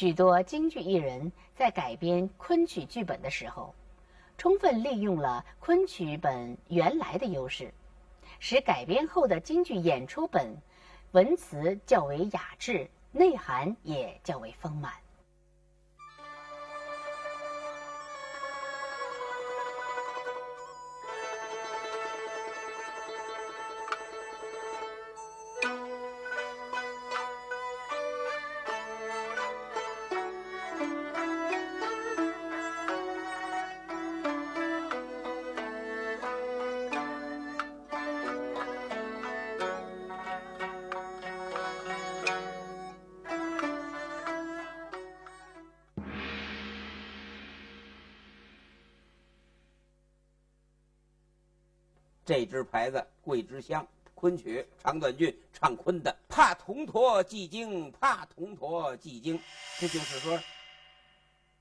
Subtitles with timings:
[0.00, 3.74] 许多京剧艺人在改编昆曲剧本的时候，
[4.38, 7.74] 充分利用了昆曲本原来的优势，
[8.38, 10.56] 使改编后的京剧演出本
[11.12, 14.90] 文词较为雅致，内涵也较为丰满。
[52.30, 59.36] 这支牌子桂枝香，昆曲长短句唱昆的，怕铜驼系经，怕铜驼系经，
[59.80, 60.38] 这就是说，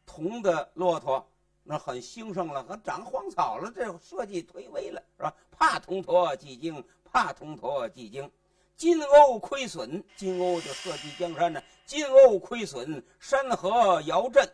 [0.06, 1.28] 铜的骆驼
[1.64, 5.36] 那很兴盛了，和长荒草了，这设计颓危了，是吧？
[5.50, 8.32] 怕铜驼系经，怕铜驼系经，
[8.76, 14.48] 金瓯亏损，金瓯就设计江山呢，金瓯亏损，山河摇震，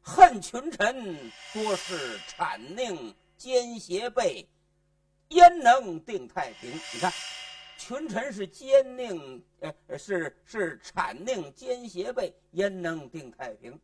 [0.00, 4.44] 恨群臣多是谄佞奸邪辈。
[5.30, 6.70] 焉能定太平？
[6.94, 7.12] 你看，
[7.76, 13.78] 群臣是奸佞，呃，是是谄佞奸邪辈，焉能定太平？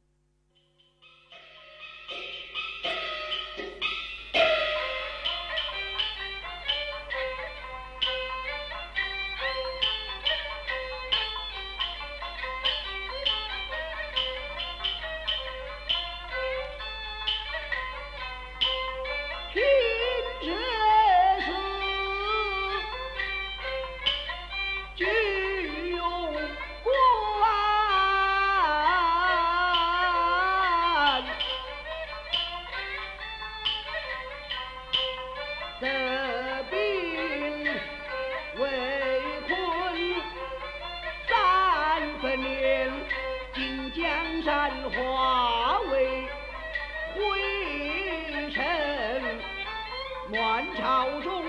[50.32, 51.44] 传朝中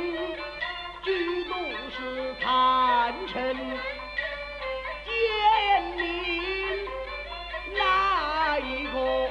[1.05, 1.55] 居都
[1.89, 3.55] 是贪臣
[5.05, 5.13] 奸
[5.95, 6.03] 佞，
[7.77, 9.29] 哪一个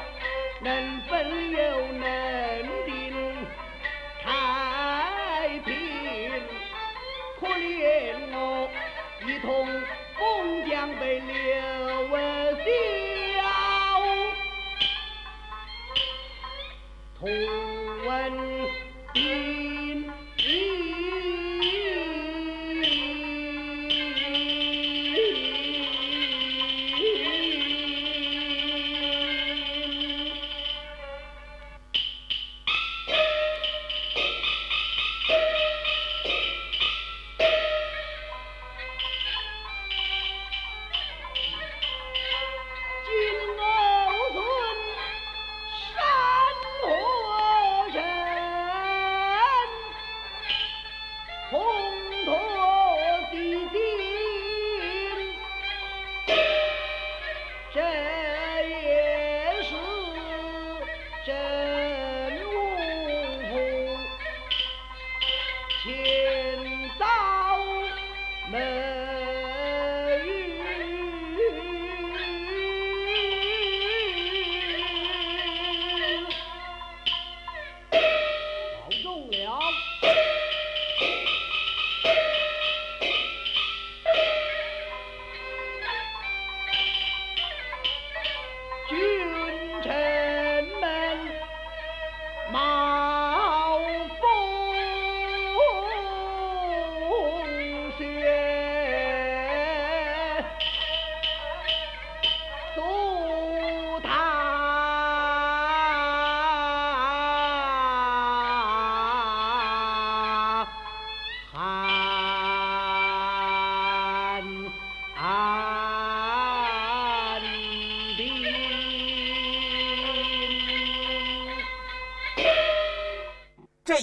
[0.63, 1.59] 能分忧
[2.01, 2.03] 能
[2.87, 2.91] 定
[4.23, 5.71] 太平？
[7.39, 8.71] 可怜我
[9.27, 9.69] 一同
[10.17, 11.37] 封疆被流
[17.21, 17.62] 萧。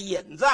[0.10, 0.46] 引子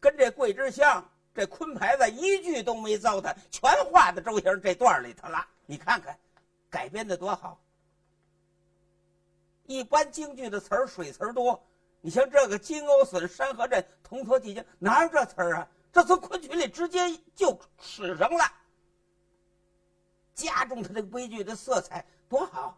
[0.00, 5.46] 跟这桂枝香、这昆牌子一句都没糟蹋，全画在周星这段里头了。
[5.66, 6.18] 你看看，
[6.68, 7.60] 改编的多好！
[9.66, 11.64] 一般京剧的词儿水词儿多，
[12.00, 15.68] 你像这个金瓯损、山河镇、铜驼记经，哪有这词儿啊？
[15.92, 16.98] 这从昆曲里直接
[17.36, 18.44] 就使上了，
[20.34, 22.76] 加重他这个悲剧的色彩，多好！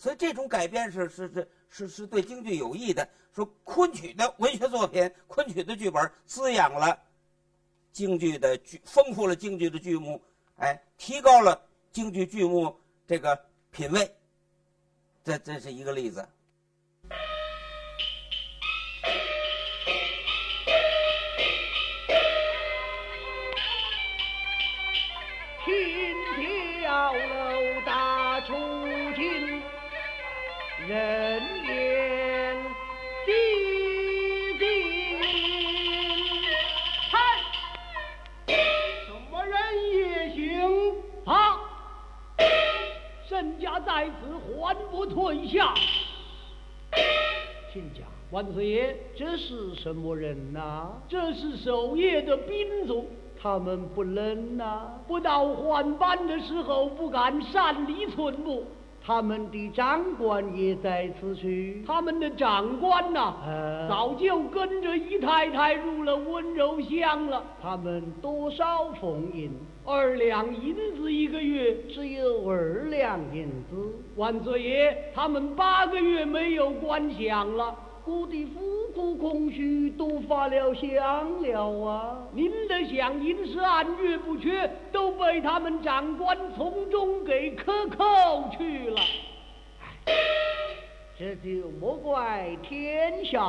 [0.00, 3.06] 所以这种改变是是是是是对京剧有益的。
[3.34, 6.98] 说昆曲的文学作品，昆曲的剧本滋养了
[7.92, 10.18] 京剧的剧，丰富了京剧的剧目，
[10.56, 11.60] 哎，提高了
[11.92, 12.74] 京剧剧目
[13.06, 13.38] 这个
[13.70, 14.10] 品位。
[15.22, 16.26] 这这是一个例子。
[30.90, 32.56] 人言
[33.24, 33.32] 必
[34.58, 34.66] 定，
[37.12, 37.16] 嗨，
[38.48, 39.54] 什么人
[39.92, 40.60] 也行
[41.24, 41.60] 啊？
[43.28, 45.72] 沈家在此，还不退下？
[47.72, 48.00] 亲家，
[48.32, 50.88] 万岁爷，这是什么人呐？
[51.08, 53.08] 这是守夜的兵卒，
[53.40, 58.66] 他们不冷呐，不到换班的时候，不敢擅离寸步。
[59.10, 63.34] 他们的长官也在此去，他们的长官呐，
[63.88, 67.42] 早就跟着姨太太入了温柔乡了。
[67.60, 69.50] 他们多少俸银？
[69.84, 73.96] 二两银子一个月，只有二两银子。
[74.14, 77.74] 万岁爷，他们八个月没有官饷了。
[78.10, 78.60] 我的府
[78.92, 80.98] 库空虚，都发了饷
[81.40, 82.18] 了啊！
[82.32, 89.00] 您的响银是按月不缺，都被他们长官从中给克扣去了。
[91.16, 93.40] 这就莫怪天下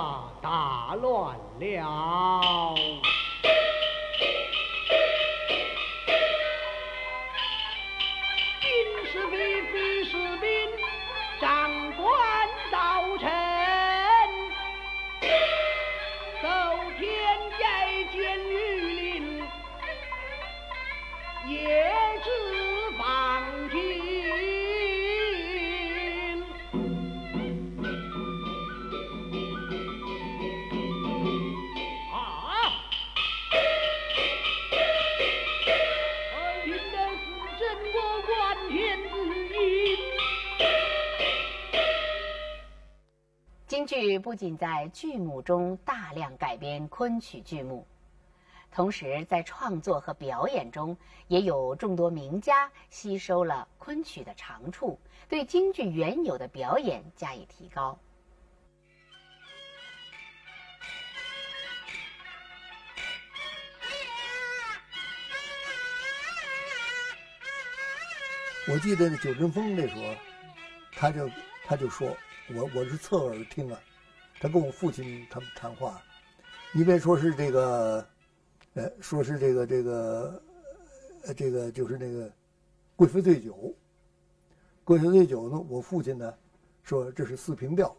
[0.44, 2.75] 大乱了。
[43.91, 47.85] 剧不仅在剧目中大量改编昆曲剧目，
[48.71, 50.95] 同时在创作和表演中
[51.27, 54.97] 也有众多名家吸收了昆曲的长处，
[55.27, 57.99] 对京剧原有的表演加以提高。
[68.69, 70.15] 我记得九针风那时候，
[70.93, 71.29] 他就
[71.65, 72.15] 他就说。
[72.53, 73.80] 我我是侧耳听啊，
[74.39, 76.01] 他跟我父亲他们谈话，
[76.74, 78.06] 一边说是这个，
[78.74, 80.44] 呃，说是这个这个，
[81.38, 82.30] 这个就是那个
[82.95, 83.74] 贵妃醉酒。
[84.83, 86.33] 贵妃醉酒呢，我父亲呢
[86.83, 87.95] 说这是四平调。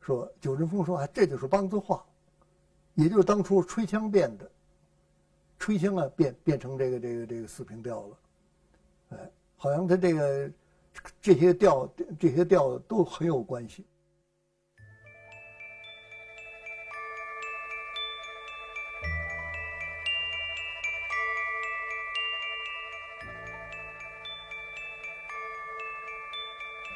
[0.00, 2.04] 说九人峰说啊，这就是梆子话，
[2.94, 4.50] 也就是当初吹腔变的，
[5.58, 8.18] 吹腔啊变变成这个这个这个四平调了，
[9.10, 10.50] 哎，好像他这个。
[11.20, 13.84] 这些调，这些调都很有关系。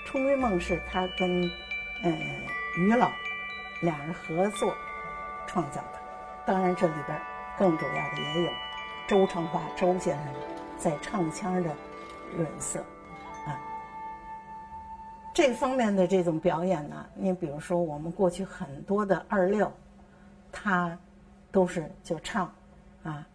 [0.14, 1.50] 《春闺梦》是他跟
[2.02, 2.10] 呃
[2.76, 3.10] 于老
[3.80, 4.74] 两人合作
[5.46, 5.98] 创造的，
[6.46, 7.18] 当然这里边
[7.58, 8.50] 更主要的也有
[9.08, 10.34] 周成华周先生
[10.78, 11.74] 在唱腔的
[12.36, 12.84] 润色。
[15.34, 19.72] 这方面的这种表演呢，你比如说我们过去很多的二六，
[20.50, 20.96] 他
[21.50, 22.52] 都是就唱，
[23.02, 23.26] 啊，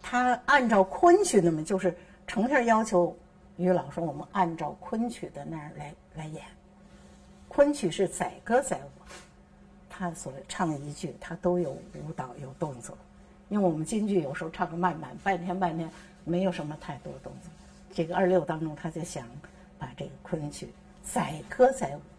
[0.00, 1.92] 他按照昆曲那么就是
[2.24, 3.16] 成天要求
[3.56, 6.44] 于老师我们按照昆曲的那样来来演，
[7.48, 9.10] 昆曲是载歌载舞，
[9.90, 12.96] 他所唱一句他都有舞蹈有动作，
[13.48, 15.90] 因为我们京剧有时候唱个慢板半天半天
[16.24, 17.50] 没有什么太多动作，
[17.92, 19.26] 这个二六当中他就想
[19.80, 20.68] 把这个昆曲。
[21.12, 22.17] 载歌载舞。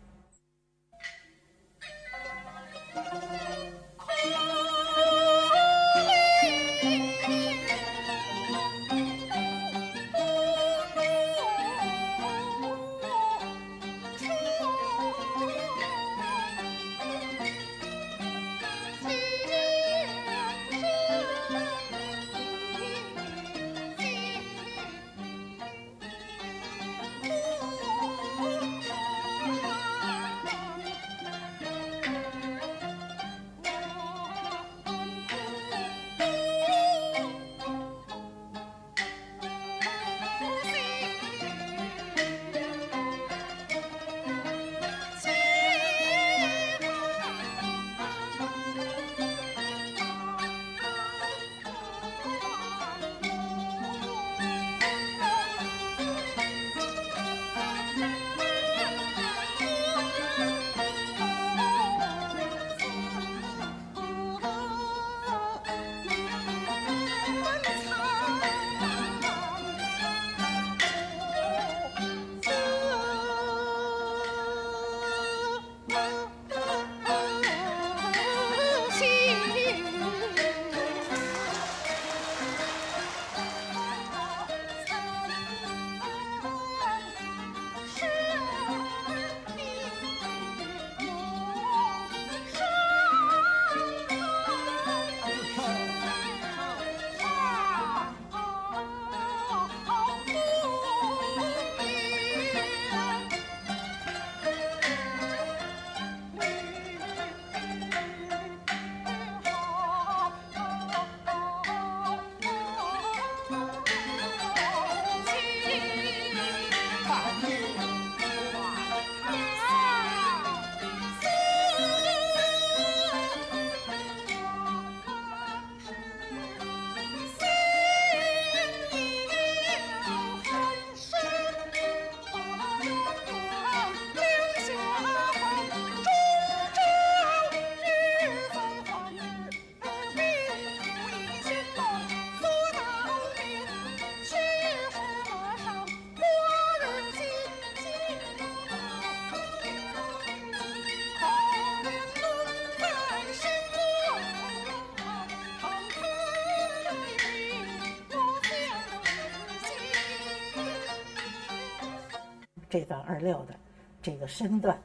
[162.69, 163.55] 这段二六的
[164.01, 164.79] 这个身段，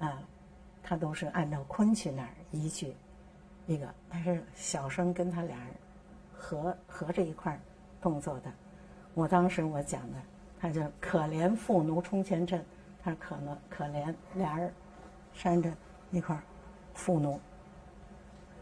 [0.00, 0.20] 啊，
[0.82, 2.94] 他都是按照昆曲那儿一句
[3.66, 5.68] 一个，但是小生跟他俩人
[6.32, 7.60] 合合着一块儿
[8.00, 8.50] 动作的。
[9.14, 10.18] 我当时我讲的，
[10.58, 12.64] 他就可怜妇奴冲前阵，
[13.02, 14.72] 他说可能可怜俩人
[15.32, 15.72] 扇着
[16.10, 16.42] 一块儿
[16.94, 17.40] 妇奴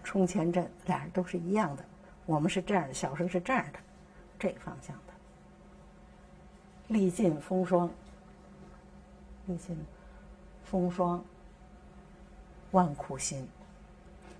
[0.04, 1.84] 冲前阵，俩人都是一样的。
[2.26, 3.78] 我们是这样的，小生是这样的，
[4.38, 5.14] 这方向的。
[6.88, 7.90] 历尽风霜，
[9.48, 9.76] 历尽
[10.64, 11.24] 风霜，
[12.70, 13.48] 万苦心。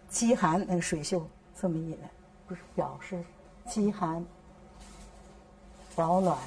[0.09, 1.27] 饥寒那个水袖
[1.59, 2.11] 这么一来，
[2.47, 3.23] 不是表示
[3.67, 4.25] 饥寒。
[5.97, 6.39] 保暖，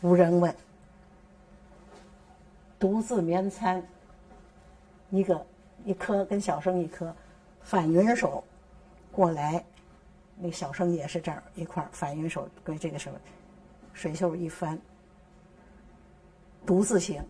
[0.00, 0.54] 无人问，
[2.78, 3.82] 独自眠餐。
[5.10, 5.46] 一个
[5.84, 7.14] 一颗跟小生一颗，
[7.62, 8.42] 反云手
[9.12, 9.64] 过来，
[10.36, 13.16] 那小生也是这儿一块反云手跟这个什么
[13.92, 14.76] 水袖一翻，
[16.66, 17.22] 独自行，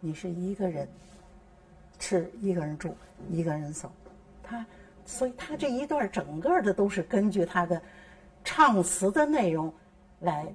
[0.00, 0.88] 你是一个人
[1.98, 2.94] 吃，一个人住，
[3.30, 3.90] 一个人走。
[4.42, 4.64] 他，
[5.04, 7.80] 所以他这一段整个的都是根据他的。
[8.48, 9.74] 唱词的内容
[10.20, 10.46] 来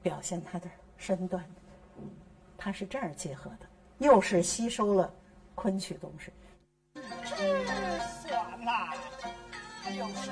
[0.00, 1.44] 表现他的身段，
[2.56, 3.66] 他是这样结合的，
[3.98, 5.12] 又是吸收了
[5.54, 6.32] 昆曲东西。
[6.94, 7.58] 这
[8.22, 8.96] 算来
[9.94, 10.30] 又是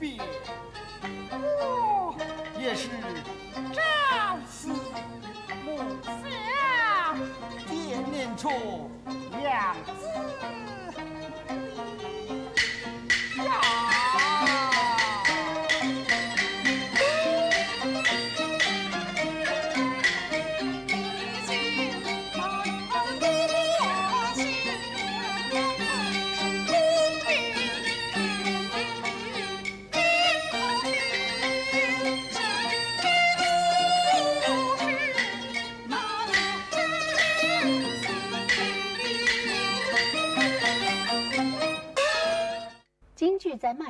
[0.00, 0.16] 在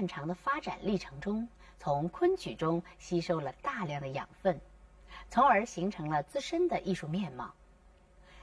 [0.00, 1.46] 漫长的发展历程中，
[1.78, 4.58] 从昆曲中吸收了大量的养分，
[5.28, 7.52] 从而形成了自身的艺术面貌。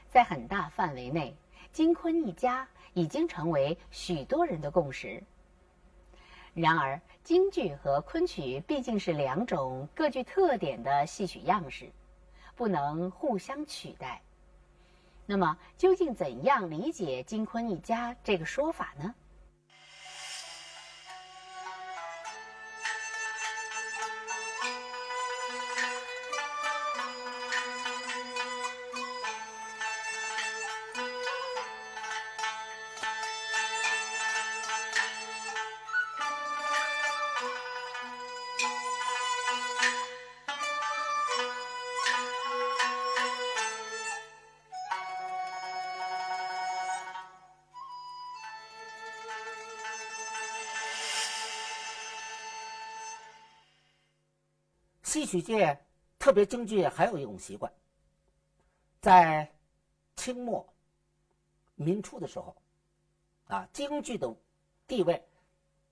[0.07, 1.35] 在很大范围内，
[1.73, 5.23] 京昆一家已经成为许多人的共识。
[6.53, 11.91] 然而，京剧和昆曲毕竟是两种各具特点的戏曲样式，
[12.55, 14.21] 不能互相取代。
[15.25, 19.15] 那么，究竟怎样理解“京昆一家”这个说法呢？
[55.07, 55.79] 戏曲界，
[56.19, 57.71] 特别京剧还有一种习惯，
[58.99, 59.49] 在
[60.17, 60.67] 清末
[61.75, 62.53] 民初的时候，
[63.47, 64.35] 啊，京剧的
[64.85, 65.25] 地位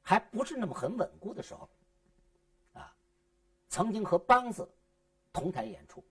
[0.02, 1.70] 还不是那么很稳固的时候，
[2.74, 2.94] 啊，
[3.70, 4.70] 曾经和梆子
[5.32, 6.04] 同台演出，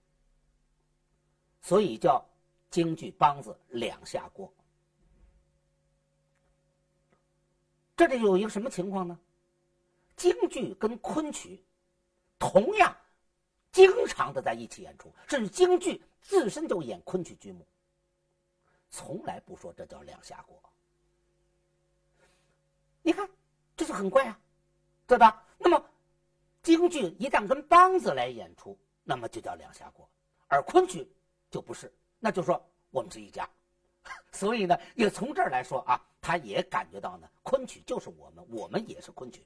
[1.61, 2.27] 所以叫
[2.71, 4.51] 京剧梆子两下锅。
[7.95, 9.19] 这里有一个什么情况呢？
[10.17, 11.63] 京剧跟昆曲。
[12.37, 12.95] 同样，
[13.71, 17.65] 经常的在一起演出，甚至京剧自身就演昆曲剧目，
[18.89, 20.61] 从来不说这叫两下锅。
[23.01, 23.29] 你看，
[23.77, 24.39] 这就很怪啊，
[25.05, 25.43] 对吧？
[25.57, 25.83] 那么，
[26.63, 30.09] 京剧一旦跟梆子来演出，那么就叫两下锅，
[30.47, 31.07] 而昆曲
[31.51, 33.47] 就不是，那就说我们是一家。
[34.31, 39.45] 所以呢，也从这儿来说啊，他也感觉到呢，昆曲就是我们，我们也是昆曲。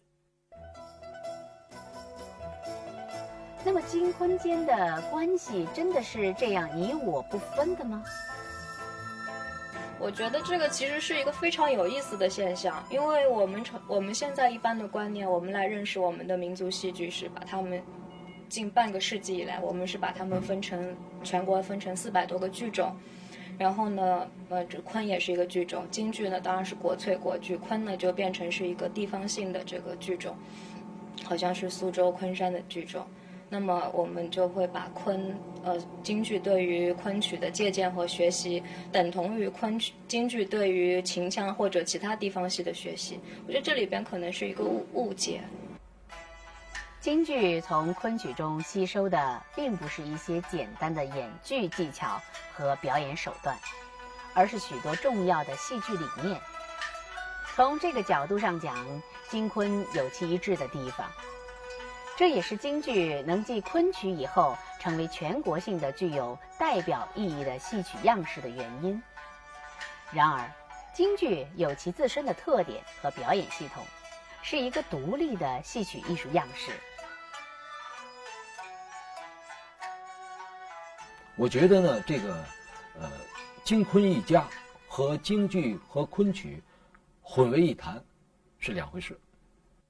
[3.65, 8.03] 那么京昆间的关系真的是这样你我不分的吗？
[9.99, 17.83] 我觉得这个其实是一个非常有意思的现象，因为我们成我们现在一般的观念，我们来认识我们的民族戏剧是把他们
[18.47, 22.95] 近半个世纪以来，我们是把他们分成全国分成四百多个剧种，
[23.57, 30.33] 然后呢，呃，这昆也是一个剧种，京剧呢当然是国粹国剧，昆呢就变成是一个地方性的这个剧种，
[31.25, 33.05] 好像是苏州昆山的剧种。
[33.51, 43.19] 那么我们就会把昆呃京剧对于昆曲的借鉴和学习，等同于昆曲京剧对于秦腔或者其他地方戏的学习。
[43.47, 45.41] 我觉得这里边可能是一个误误解。
[47.01, 52.21] 京剧从昆曲中吸收的并不是一些简单的演剧技巧
[52.53, 53.57] 和表演手段，
[54.35, 56.39] 而是许多重要的戏剧理念。
[57.55, 58.75] 从这个角度上讲，
[59.29, 61.09] 京昆有其一致的地方。
[62.19, 69.01] 这也是京剧能继昆曲以后成为全国性的、具有代表意义的戏曲样式的原因。
[70.11, 70.51] 然而，
[70.93, 73.85] 京剧有其自身的特点和表演系统，
[74.41, 76.73] 是一个独立的戏曲艺术样式。
[81.37, 82.45] 我觉得呢，这个，
[82.99, 83.09] 呃，
[83.63, 84.45] 京昆一家
[84.89, 86.61] 和京剧和昆曲
[87.21, 88.03] 混为一谈，
[88.57, 89.17] 是两回事。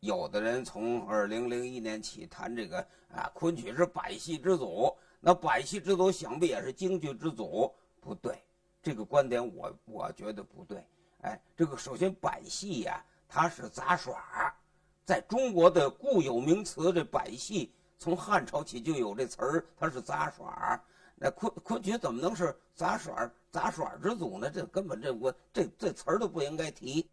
[0.01, 8.41] 有的人从二零零一年起谈这个啊，昆曲是百戏之祖，那百戏之祖想必也是京剧之祖，不对，
[8.81, 10.81] 这个观点我我觉得不对。
[11.21, 14.55] 哎，这个首先百戏呀，它是杂耍，
[15.03, 20.81] 在中国的固有名词，这百戏从汉朝起就有这词儿，它是杂耍。
[21.21, 24.49] 那昆昆曲怎么能是杂耍杂耍之祖呢？
[24.49, 27.05] 这根本这我这这词儿都不应该提。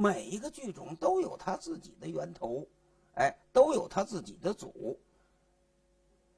[0.00, 2.64] 每一个剧种都有它自己的源头，
[3.14, 4.96] 哎，都有它自己的祖。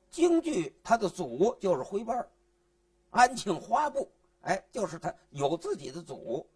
[0.09, 2.27] 京剧它的祖就是徽班
[3.11, 6.49] 安庆花布，哎，就是它有自己的祖。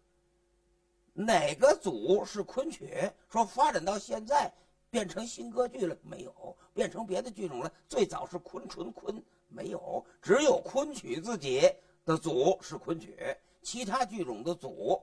[1.13, 3.07] 哪个祖是昆曲？
[3.29, 4.51] 说发展到现在
[4.89, 6.57] 变成新歌剧了没有？
[6.73, 7.71] 变成别的剧种了？
[7.87, 10.03] 最早是昆纯昆没有？
[10.23, 11.71] 只有昆曲自己
[12.03, 13.15] 的祖是昆曲，
[13.61, 14.99] 其他剧种的祖。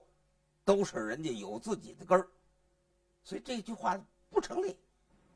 [0.64, 2.28] 都是人家有自己的根儿，
[3.24, 4.76] 所以这句话不成立。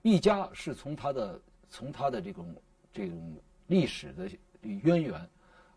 [0.02, 2.54] 一家是从他的从他的这种
[2.92, 3.36] 这种
[3.66, 4.30] 历史的
[4.62, 5.28] 渊源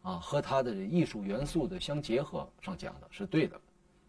[0.04, 3.60] 啊和他的艺术元素的相结合上讲的是对的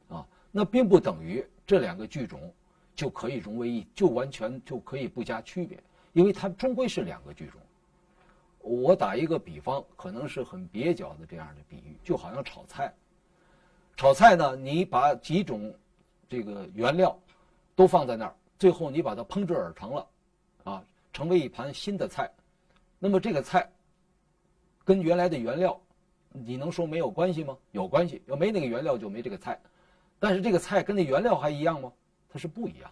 [0.09, 2.53] 啊，那并不等于这两个剧种
[2.95, 7.61] 就可以融为一，就完全就可以不加区别，因为它终归是两个剧种。
[8.59, 12.95] 我打一个比方，可能是很蹩脚的这样的比喻，就好像炒菜。
[13.97, 15.75] 炒菜呢，你把几种
[16.29, 17.19] 这个原料
[17.75, 20.07] 都放在那儿，最后你把它烹制而成了，
[20.65, 22.31] 啊，成为一盘新的菜。
[22.99, 23.71] 那么这个菜
[24.85, 25.81] 跟原来的原料，
[26.33, 27.57] 你能说没有关系吗？
[27.73, 29.61] 有关系，要没那个原料就没这个菜。
[30.19, 31.93] 但是这个菜跟那原料还一样吗？
[32.29, 32.91] 它是不一样。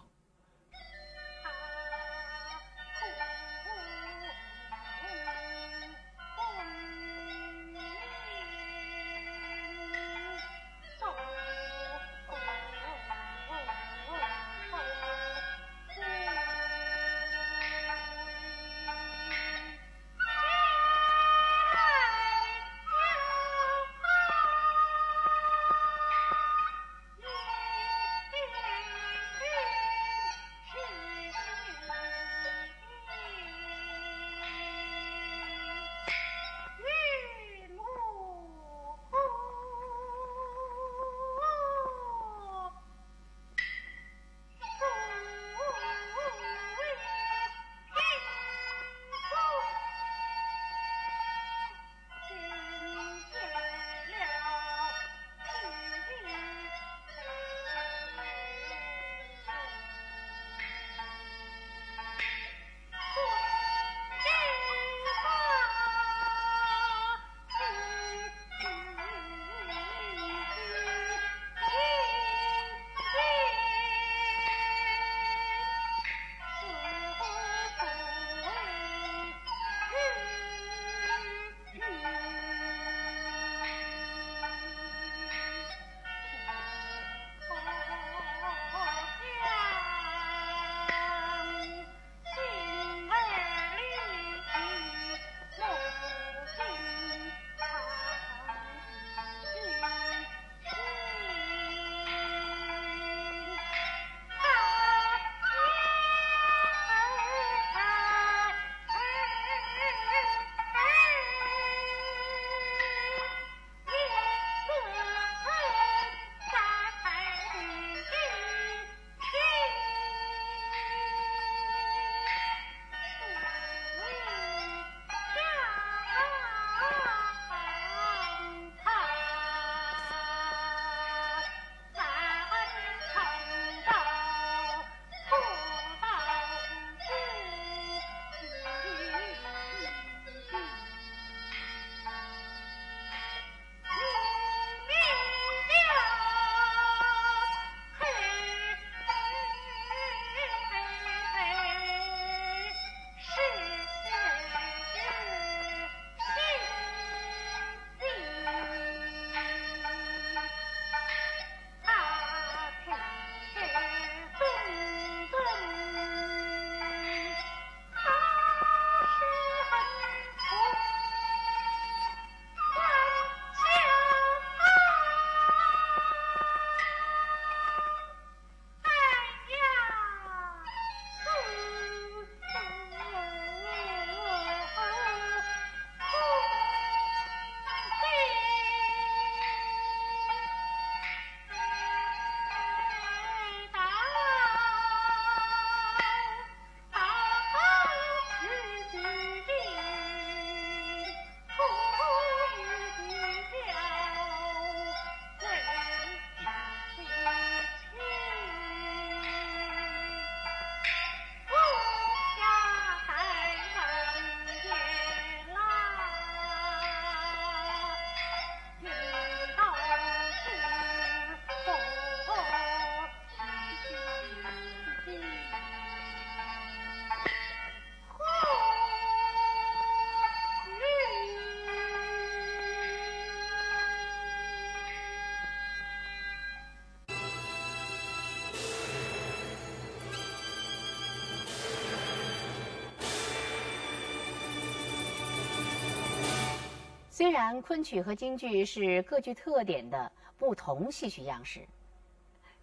[247.19, 251.67] 虽然昆曲和京剧是各具特点的不同戏曲样式，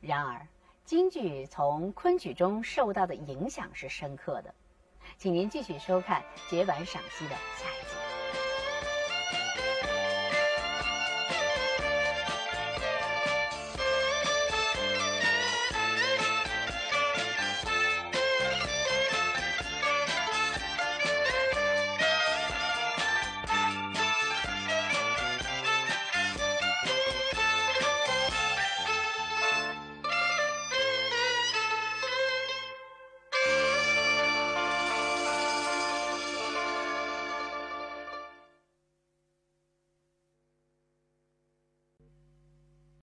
[0.01, 0.49] 然而
[0.83, 4.55] 京剧从昆曲中受到的影响是深刻的。
[5.19, 7.96] 请您继续收看结版赏析的下一集。